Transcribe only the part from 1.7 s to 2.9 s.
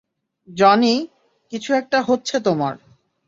একটা হচ্ছে তোমার।